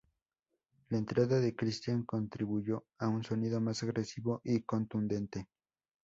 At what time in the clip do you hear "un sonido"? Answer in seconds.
3.07-3.61